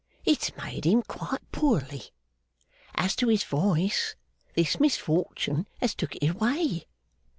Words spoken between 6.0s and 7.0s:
it away.